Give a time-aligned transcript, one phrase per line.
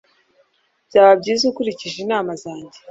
[0.87, 2.77] Byaba byiza ukurikije inama zanjye